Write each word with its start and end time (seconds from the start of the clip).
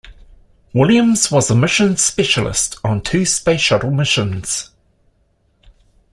Williams 0.73 1.29
was 1.29 1.51
a 1.51 1.55
mission 1.55 1.95
specialist 1.95 2.77
on 2.83 3.01
two 3.01 3.23
space 3.23 3.61
shuttle 3.61 3.91
missions. 3.91 4.71